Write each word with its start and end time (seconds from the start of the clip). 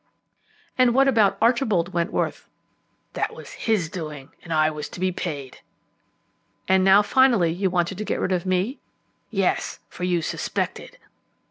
"And 0.79 0.95
what 0.95 1.07
about 1.07 1.37
Archibald 1.39 1.93
Wentworth?" 1.93 2.47
"That 3.13 3.35
was 3.35 3.51
his 3.51 3.87
doing, 3.87 4.31
and 4.43 4.51
I 4.51 4.71
was 4.71 4.89
to 4.89 4.99
be 4.99 5.11
paid." 5.11 5.59
"And 6.67 6.83
now 6.83 7.03
finally 7.03 7.51
you 7.51 7.69
wanted 7.69 7.99
to 7.99 8.03
get 8.03 8.19
rid 8.19 8.31
of 8.31 8.43
me?" 8.43 8.79
"Yes; 9.29 9.77
for 9.89 10.03
you 10.03 10.23
suspected." 10.23 10.97